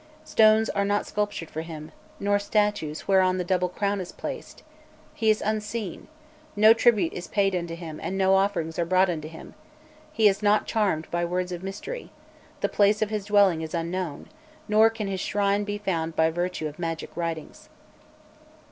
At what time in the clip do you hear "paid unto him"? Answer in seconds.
7.27-7.99